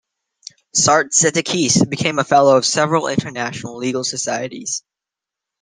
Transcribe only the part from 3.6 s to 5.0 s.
legal societies.